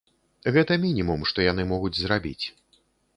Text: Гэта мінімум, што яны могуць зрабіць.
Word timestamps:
Гэта 0.55 0.77
мінімум, 0.85 1.25
што 1.31 1.45
яны 1.51 1.65
могуць 1.73 1.99
зрабіць. 1.99 2.45